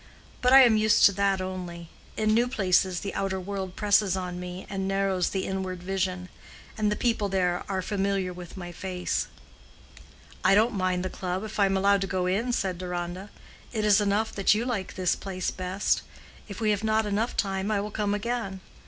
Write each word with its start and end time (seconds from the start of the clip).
But 0.41 0.51
I 0.51 0.61
am 0.63 0.77
used 0.77 1.05
to 1.05 1.11
that 1.11 1.41
only. 1.41 1.89
In 2.17 2.33
new 2.33 2.47
places 2.47 3.01
the 3.01 3.13
outer 3.13 3.39
world 3.39 3.75
presses 3.75 4.17
on 4.17 4.39
me 4.39 4.65
and 4.67 4.87
narrows 4.87 5.29
the 5.29 5.45
inward 5.45 5.83
vision. 5.83 6.27
And 6.75 6.91
the 6.91 6.95
people 6.95 7.29
there 7.29 7.63
are 7.69 7.83
familiar 7.83 8.33
with 8.33 8.57
my 8.57 8.71
face." 8.71 9.27
"I 10.43 10.55
don't 10.55 10.73
mind 10.73 11.05
the 11.05 11.09
club 11.11 11.43
if 11.43 11.59
I 11.59 11.67
am 11.67 11.77
allowed 11.77 12.01
to 12.01 12.07
go 12.07 12.25
in," 12.25 12.51
said 12.51 12.79
Deronda. 12.79 13.29
"It 13.73 13.85
is 13.85 14.01
enough 14.01 14.33
that 14.33 14.55
you 14.55 14.65
like 14.65 14.95
this 14.95 15.15
place 15.15 15.51
best. 15.51 16.01
If 16.47 16.59
we 16.59 16.71
have 16.71 16.83
not 16.83 17.05
enough 17.05 17.37
time 17.37 17.69
I 17.69 17.79
will 17.79 17.91
come 17.91 18.15
again. 18.15 18.59